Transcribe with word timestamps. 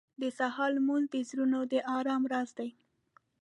•د 0.21 0.23
سهار 0.37 0.69
لمونځ 0.77 1.05
د 1.11 1.15
زړونو 1.29 1.59
د 1.71 1.73
ارام 1.97 2.23
راز 2.31 2.49
دی. 2.57 2.69